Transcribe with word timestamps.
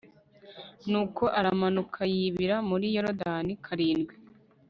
nuko 0.89 1.23
aramanuka 1.39 1.99
yibira 2.13 2.55
muri 2.69 2.87
yorodani 2.95 3.53
karindwi 3.65 4.15